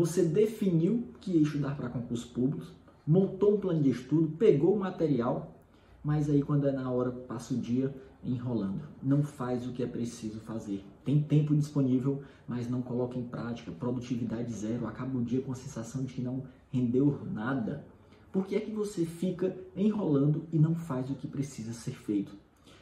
[0.00, 2.72] Você definiu que ia estudar para concursos públicos,
[3.06, 5.54] montou um plano de estudo, pegou o material,
[6.02, 8.80] mas aí quando é na hora passa o dia enrolando.
[9.02, 10.82] Não faz o que é preciso fazer.
[11.04, 13.70] Tem tempo disponível, mas não coloca em prática.
[13.72, 14.86] Produtividade zero.
[14.86, 17.84] Acaba o dia com a sensação de que não rendeu nada.
[18.32, 22.32] Por que é que você fica enrolando e não faz o que precisa ser feito?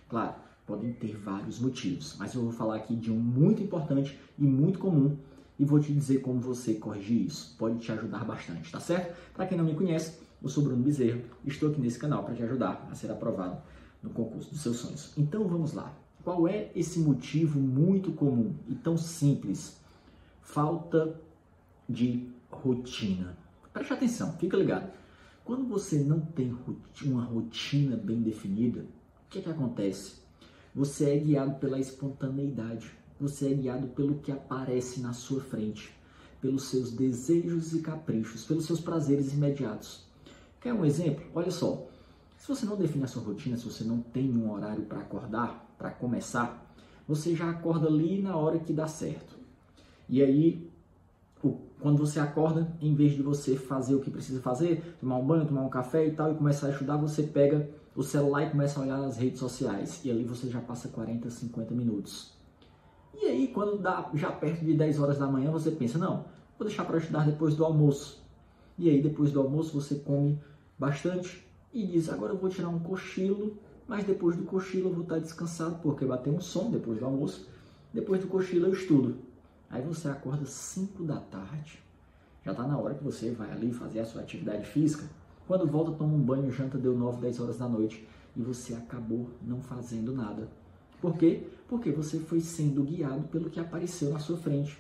[0.09, 4.45] Claro, podem ter vários motivos, mas eu vou falar aqui de um muito importante e
[4.45, 5.16] muito comum
[5.59, 7.54] e vou te dizer como você corrigir isso.
[7.58, 9.17] Pode te ajudar bastante, tá certo?
[9.35, 12.43] Para quem não me conhece, eu sou Bruno Bezerro, estou aqui nesse canal para te
[12.43, 13.61] ajudar a ser aprovado
[14.03, 15.12] no concurso dos seus sonhos.
[15.17, 15.93] Então vamos lá.
[16.22, 19.81] Qual é esse motivo muito comum e tão simples?
[20.43, 21.18] Falta
[21.89, 23.36] de rotina.
[23.72, 24.90] Preste atenção, fica ligado.
[25.45, 26.54] Quando você não tem
[27.03, 30.17] uma rotina bem definida, o que, é que acontece?
[30.75, 35.92] Você é guiado pela espontaneidade, você é guiado pelo que aparece na sua frente,
[36.41, 40.05] pelos seus desejos e caprichos, pelos seus prazeres imediatos.
[40.61, 41.25] Quer um exemplo?
[41.34, 41.89] Olha só,
[42.37, 45.75] se você não define a sua rotina, se você não tem um horário para acordar,
[45.77, 46.67] para começar,
[47.07, 49.37] você já acorda ali na hora que dá certo.
[50.09, 50.70] E aí,
[51.81, 55.47] quando você acorda, em vez de você fazer o que precisa fazer, tomar um banho,
[55.47, 58.79] tomar um café e tal, e começar a estudar, você pega o celular e começa
[58.79, 60.05] a olhar as redes sociais.
[60.05, 62.38] E ali você já passa 40, 50 minutos.
[63.14, 66.25] E aí, quando dá já perto de 10 horas da manhã, você pensa, não,
[66.59, 68.23] vou deixar para estudar depois do almoço.
[68.78, 70.39] E aí, depois do almoço, você come
[70.78, 75.03] bastante e diz, agora eu vou tirar um cochilo, mas depois do cochilo eu vou
[75.03, 77.48] estar descansado, porque bater um som depois do almoço.
[77.92, 79.17] Depois do cochilo eu estudo.
[79.70, 81.83] Aí você acorda 5 da tarde.
[82.45, 85.05] Já está na hora que você vai ali fazer a sua atividade física.
[85.47, 89.31] Quando volta, toma um banho, janta, deu 9, 10 horas da noite e você acabou
[89.42, 90.48] não fazendo nada.
[91.01, 91.43] Por quê?
[91.69, 94.79] Porque você foi sendo guiado pelo que apareceu na sua frente,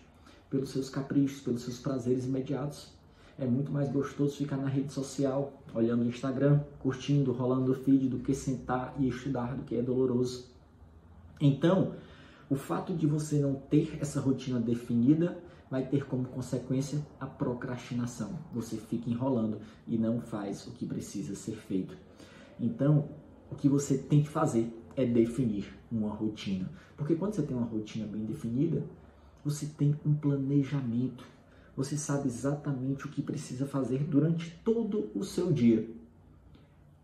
[0.50, 2.92] pelos seus caprichos, pelos seus prazeres imediatos.
[3.38, 8.08] É muito mais gostoso ficar na rede social, olhando o Instagram, curtindo, rolando o feed,
[8.08, 10.46] do que sentar e estudar, do que é doloroso.
[11.40, 11.94] Então,
[12.50, 15.38] o fato de você não ter essa rotina definida
[15.70, 18.30] vai ter como consequência a procrastinação.
[18.52, 21.96] Você fica enrolando e não faz o que precisa ser feito.
[22.58, 23.08] Então,
[23.50, 26.68] o que você tem que fazer é definir uma rotina.
[26.96, 28.82] Porque quando você tem uma rotina bem definida,
[29.44, 31.24] você tem um planejamento.
[31.76, 35.88] Você sabe exatamente o que precisa fazer durante todo o seu dia.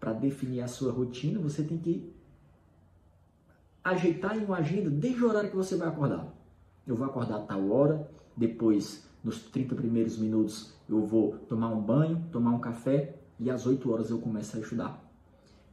[0.00, 2.12] Para definir a sua rotina, você tem que
[3.84, 6.34] ajeitar em uma agenda desde o horário que você vai acordar.
[6.84, 11.80] Eu vou acordar a tal hora, depois, nos 30 primeiros minutos, eu vou tomar um
[11.80, 15.13] banho, tomar um café e às 8 horas eu começo a estudar.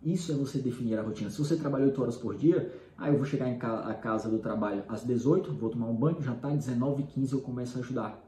[0.03, 1.29] Isso é você definir a rotina.
[1.29, 3.94] Se você trabalha 8 horas por dia, aí ah, eu vou chegar em ca a
[3.94, 7.81] casa do trabalho às 18, vou tomar um banho, jantar, 19 15 eu começo a
[7.81, 8.19] ajudar.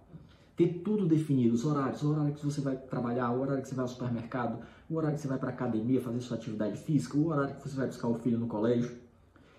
[0.56, 3.73] Ter tudo definido, os horários, o horário que você vai trabalhar, o horário que você
[3.73, 7.17] vai ao supermercado, o horário que você vai para a academia fazer sua atividade física,
[7.17, 8.95] o horário que você vai buscar o filho no colégio.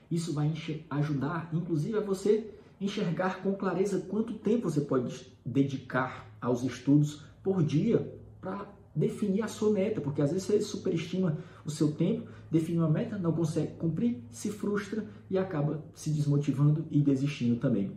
[0.08, 0.52] Isso vai
[0.90, 7.60] ajudar, inclusive, a você enxergar com clareza quanto tempo você pode dedicar aos estudos por
[7.60, 12.78] dia para definir a sua meta, porque às vezes você superestima o seu tempo, define
[12.78, 17.92] uma meta, não consegue cumprir, se frustra e acaba se desmotivando e desistindo também.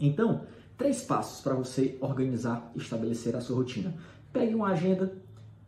[0.00, 0.42] Então,
[0.76, 3.94] três passos para você organizar e estabelecer a sua rotina.
[4.32, 5.12] Pegue uma agenda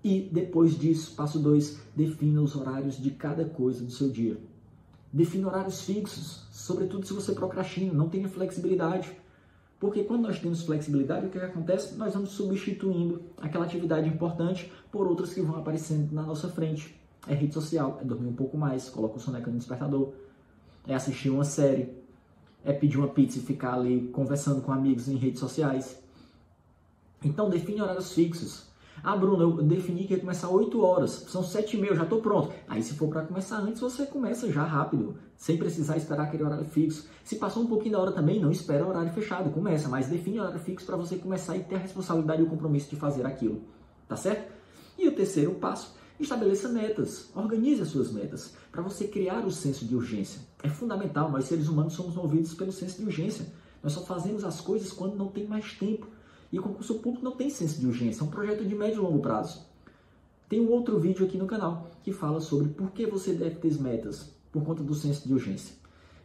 [0.03, 4.39] e depois disso, passo dois, defina os horários de cada coisa do seu dia.
[5.13, 9.11] Defina horários fixos, sobretudo se você procrastina, não tenha flexibilidade.
[9.79, 11.95] Porque quando nós temos flexibilidade, o que, é que acontece?
[11.95, 16.99] Nós vamos substituindo aquela atividade importante por outras que vão aparecendo na nossa frente.
[17.29, 20.13] É rede social, é dormir um pouco mais, coloca o soneca no despertador,
[20.87, 21.93] é assistir uma série,
[22.65, 26.03] é pedir uma pizza e ficar ali conversando com amigos em redes sociais.
[27.23, 28.68] Então define horários fixos.
[29.03, 32.21] Ah, Bruno, eu defini que ia começar 8 horas, são 7 e meia, já estou
[32.21, 32.53] pronto.
[32.69, 36.65] Aí se for para começar antes, você começa já rápido, sem precisar esperar aquele horário
[36.65, 37.09] fixo.
[37.23, 40.39] Se passou um pouquinho da hora também, não espera o horário fechado, começa, mas define
[40.39, 43.25] o horário fixo para você começar e ter a responsabilidade e o compromisso de fazer
[43.25, 43.63] aquilo,
[44.09, 44.53] tá certo?
[44.99, 49.85] E o terceiro passo, estabeleça metas, organize as suas metas, para você criar o senso
[49.85, 50.41] de urgência.
[50.63, 53.47] É fundamental, nós seres humanos somos movidos pelo senso de urgência.
[53.83, 56.09] Nós só fazemos as coisas quando não tem mais tempo.
[56.53, 59.05] E o concurso público não tem senso de urgência, é um projeto de médio e
[59.05, 59.67] longo prazo.
[60.49, 63.79] Tem um outro vídeo aqui no canal que fala sobre por que você deve ter
[63.81, 65.77] metas por conta do senso de urgência.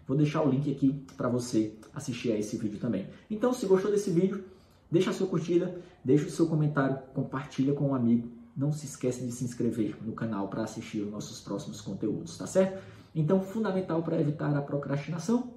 [0.08, 3.08] Vou deixar o link aqui para você assistir a esse vídeo também.
[3.30, 4.44] Então, se gostou desse vídeo,
[4.90, 8.30] deixa a sua curtida, deixa o seu comentário, compartilha com um amigo.
[8.56, 12.46] Não se esqueça de se inscrever no canal para assistir os nossos próximos conteúdos, tá
[12.46, 12.82] certo?
[13.16, 15.54] Então, fundamental para evitar a procrastinação,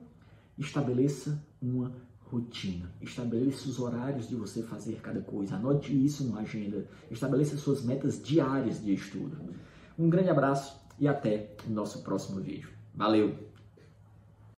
[0.59, 1.93] estabeleça uma
[2.31, 2.91] rotina.
[3.01, 5.57] Estabeleça os horários de você fazer cada coisa.
[5.57, 6.87] Anote isso numa agenda.
[7.11, 9.37] Estabeleça suas metas diárias de estudo.
[9.99, 12.71] Um grande abraço e até o nosso próximo vídeo.
[12.95, 13.56] Valeu!